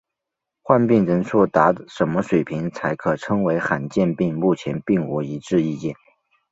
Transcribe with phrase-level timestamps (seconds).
[0.63, 5.95] 患病人数达什么水平才可称为罕见病目前并无一致意见。